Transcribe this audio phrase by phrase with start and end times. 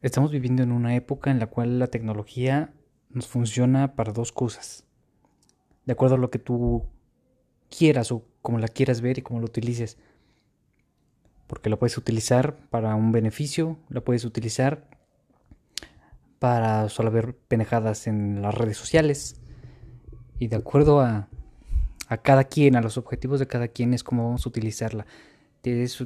[0.00, 2.72] Estamos viviendo en una época en la cual la tecnología
[3.10, 4.84] nos funciona para dos cosas.
[5.86, 6.86] De acuerdo a lo que tú
[7.68, 9.98] quieras o como la quieras ver y como lo utilices.
[11.48, 14.88] Porque la puedes utilizar para un beneficio, la puedes utilizar
[16.38, 19.40] para solo ver penejadas en las redes sociales.
[20.38, 21.28] Y de acuerdo a,
[22.06, 25.06] a cada quien, a los objetivos de cada quien, es como vamos a utilizarla.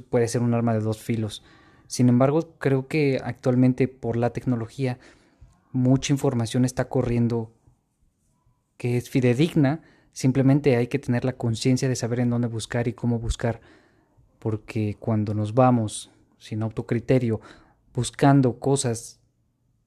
[0.09, 1.45] puede ser un arma de dos filos.
[1.93, 4.99] Sin embargo, creo que actualmente por la tecnología
[5.73, 7.53] mucha información está corriendo
[8.79, 12.95] que es fidedigna, simplemente hay que tener la conciencia de saber en dónde buscar y
[12.95, 13.61] cómo buscar,
[14.39, 17.43] porque cuando nos vamos sin autocriterio,
[17.93, 19.21] buscando cosas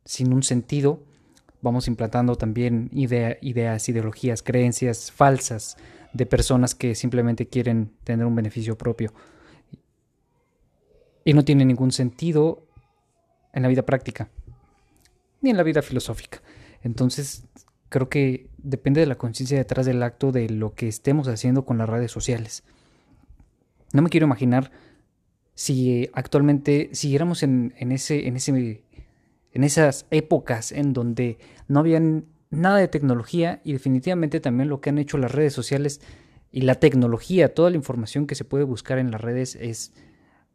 [0.03, 1.01] sin un sentido,
[1.63, 5.75] vamos implantando también ideas, ideologías, creencias falsas
[6.13, 9.11] de personas que simplemente quieren tener un beneficio propio
[11.25, 12.65] y no tiene ningún sentido
[13.51, 14.29] en la vida práctica
[15.41, 16.41] ni en la vida filosófica.
[16.81, 17.43] Entonces,
[17.89, 21.77] creo que depende de la conciencia detrás del acto de lo que estemos haciendo con
[21.77, 22.63] las redes sociales.
[23.93, 24.71] No me quiero imaginar
[25.53, 28.83] si actualmente siguiéramos en, en, ese, en, ese,
[29.51, 32.01] en esas épocas en donde no había
[32.49, 36.01] nada de tecnología y definitivamente también lo que han hecho las redes sociales
[36.51, 39.93] y la tecnología, toda la información que se puede buscar en las redes es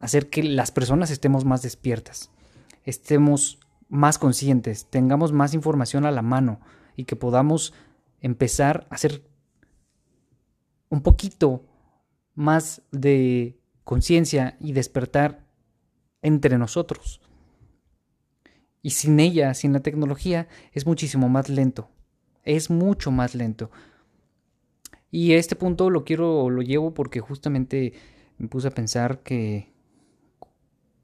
[0.01, 2.31] hacer que las personas estemos más despiertas,
[2.85, 6.61] estemos más conscientes, tengamos más información a la mano
[6.97, 7.75] y que podamos
[8.21, 9.23] empezar a hacer
[10.89, 11.65] un poquito
[12.35, 15.45] más de conciencia y despertar
[16.23, 17.21] entre nosotros.
[18.83, 21.91] Y sin ella, sin la tecnología, es muchísimo más lento.
[22.45, 23.71] Es mucho más lento.
[25.11, 27.93] Y este punto lo quiero, lo llevo porque justamente
[28.39, 29.71] me puse a pensar que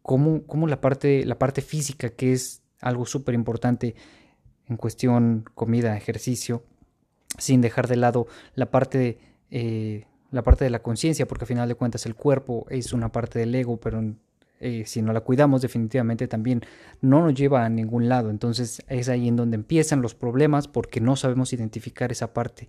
[0.07, 3.97] cómo, la, parte, física, que es algo súper importante
[4.69, 6.63] en cuestión comida, ejercicio,
[7.39, 9.19] sin dejar de lado la parte,
[9.51, 13.11] eh, la parte de la conciencia, porque al final de cuentas el cuerpo es una
[13.11, 14.01] parte del ego, pero
[14.61, 16.63] eh, si no la cuidamos definitivamente también
[17.01, 18.31] no nos lleva a ningún lado.
[18.31, 22.69] Entonces es ahí en donde empiezan los problemas porque no sabemos identificar esa parte.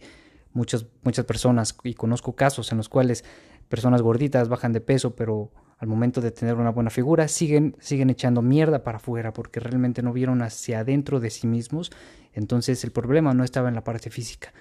[0.54, 3.24] Muchas, muchas personas, y conozco casos en los cuales
[3.70, 8.10] personas gorditas bajan de peso, pero al momento de tener una buena figura, siguen, siguen
[8.10, 11.92] echando mierda para afuera porque realmente no vieron hacia adentro de sí mismos.
[12.34, 14.54] Entonces el problema no estaba en la parte física.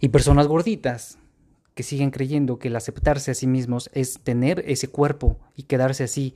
[0.00, 1.18] Y personas gorditas
[1.74, 6.04] que siguen creyendo que el aceptarse a sí mismos es tener ese cuerpo y quedarse
[6.04, 6.34] así.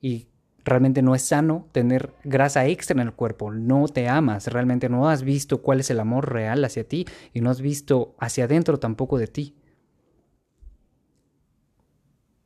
[0.00, 0.28] Y
[0.64, 3.50] realmente no es sano tener grasa extra en el cuerpo.
[3.50, 7.40] No te amas, realmente no has visto cuál es el amor real hacia ti y
[7.40, 9.54] no has visto hacia adentro tampoco de ti.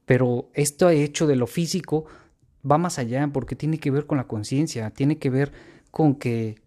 [0.05, 2.07] Pero esto hecho de lo físico
[2.69, 5.53] va más allá porque tiene que ver con la conciencia, tiene que ver
[5.91, 6.63] con que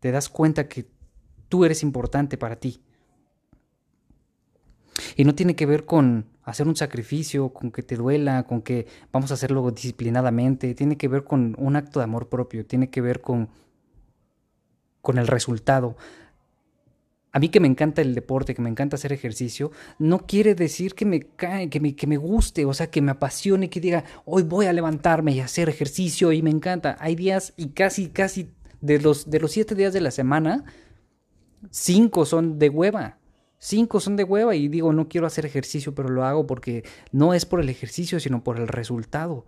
[0.00, 0.86] te das cuenta que
[1.48, 2.82] tú eres importante para ti.
[5.18, 8.86] Y no tiene que ver con hacer un sacrificio, con que te duela, con que
[9.12, 13.02] vamos a hacerlo disciplinadamente, tiene que ver con un acto de amor propio, tiene que
[13.02, 13.50] ver con,
[15.02, 15.96] con el resultado
[17.32, 20.94] a mí que me encanta el deporte, que me encanta hacer ejercicio, no quiere decir
[20.94, 24.04] que me cae, que me, que me guste, o sea, que me apasione, que diga,
[24.24, 26.96] hoy voy a levantarme y hacer ejercicio y me encanta.
[27.00, 30.64] Hay días y casi, casi de los, de los siete días de la semana,
[31.70, 33.17] cinco son de hueva.
[33.58, 37.34] Cinco son de hueva y digo, no quiero hacer ejercicio, pero lo hago porque no
[37.34, 39.44] es por el ejercicio, sino por el resultado.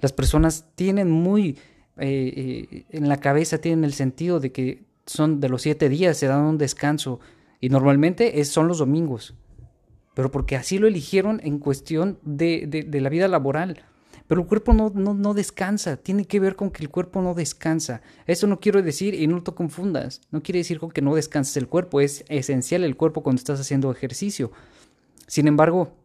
[0.00, 1.58] Las personas tienen muy
[1.98, 6.16] eh, eh, en la cabeza, tienen el sentido de que son de los siete días,
[6.16, 7.20] se dan un descanso
[7.60, 9.34] y normalmente es, son los domingos,
[10.14, 13.84] pero porque así lo eligieron en cuestión de, de, la vida laboral.
[14.32, 17.34] Pero el cuerpo no, no, no, descansa, tiene que ver con que el cuerpo no
[17.34, 18.00] descansa.
[18.26, 21.58] Eso no quiero decir, y no te confundas, no quiere decir con que no descanses
[21.58, 24.50] el cuerpo, es esencial el cuerpo cuando estás haciendo ejercicio.
[25.26, 25.98] Sin embargo,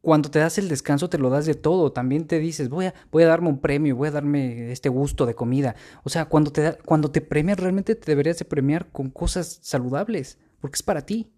[0.00, 1.90] cuando te das el descanso te lo das de todo.
[1.90, 5.26] También te dices, voy a, voy a darme un premio, voy a darme este gusto
[5.26, 5.74] de comida.
[6.04, 10.38] O sea, cuando te, cuando te premias realmente te deberías de premiar con cosas saludables,
[10.60, 11.32] porque es para ti.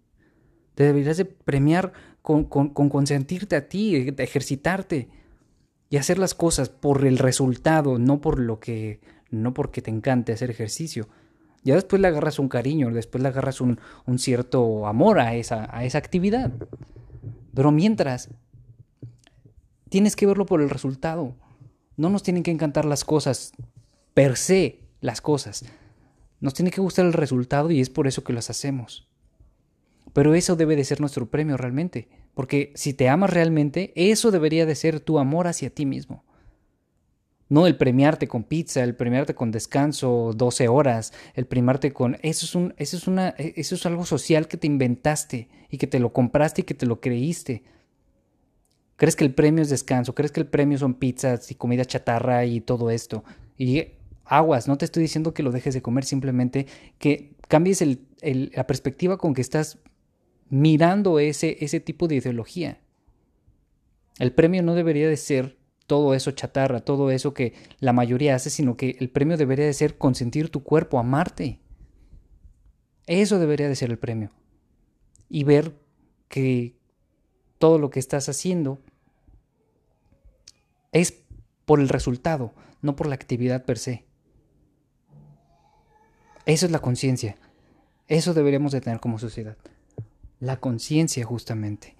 [0.75, 1.91] Te deberías de premiar
[2.21, 5.24] con, con, con consentirte a ti, ejercitarte
[5.89, 8.99] y hacer las cosas por el resultado, no por lo que,
[9.29, 11.07] no porque te encante hacer ejercicio.
[11.63, 15.67] Ya después le agarras un cariño, después le agarras un, un cierto amor a esa,
[15.75, 16.51] a esa actividad.
[17.53, 18.29] Pero mientras
[19.89, 21.35] Tienes que verlo por el resultado.
[21.95, 23.53] No nos tienen que encantar las cosas
[24.13, 25.63] per se, las cosas.
[26.41, 29.07] Nos tiene que gustar el resultado y es por eso que las hacemos.
[30.11, 34.67] Pero eso debe de ser nuestro premio realmente, porque si te amas realmente, eso debería
[34.67, 36.23] de ser tu amor hacia ti mismo.
[37.47, 42.17] No el premiarte con pizza, el premiarte con descanso 12 horas, el premiarte con...
[42.21, 45.87] Eso es, un, eso, es una, eso es algo social que te inventaste y que
[45.87, 47.63] te lo compraste y que te lo creíste.
[48.97, 50.15] ¿Crees que el premio es descanso?
[50.15, 53.23] ¿Crees que el premio son pizzas y comida chatarra y todo esto?
[53.57, 53.83] Y
[54.25, 56.65] aguas, no te estoy diciendo que lo dejes de comer, simplemente
[56.97, 57.83] que cambies
[58.21, 59.77] la perspectiva con que estás
[60.49, 62.79] mirando ese, ese tipo de ideología.
[64.19, 65.57] El premio no debería de ser
[65.87, 69.73] todo eso chatarra, todo eso que la mayoría hace, sino que el premio debería de
[69.73, 71.59] ser consentir tu cuerpo, amarte.
[73.07, 74.31] Eso debería de ser el premio.
[75.29, 75.75] Y ver
[76.27, 76.75] que
[77.59, 78.81] todo lo que estás haciendo
[80.91, 81.13] es
[81.65, 84.05] por el resultado, no por la actividad per se.
[86.45, 87.37] Eso es la conciencia.
[88.07, 89.57] Eso deberíamos de tener como sociedad.
[90.39, 91.94] La conciencia justamente.